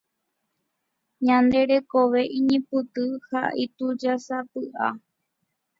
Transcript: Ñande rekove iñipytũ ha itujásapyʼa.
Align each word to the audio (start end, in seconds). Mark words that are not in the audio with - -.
Ñande 1.25 1.59
rekove 1.69 2.21
iñipytũ 2.37 3.03
ha 3.29 3.41
itujásapyʼa. 3.63 4.87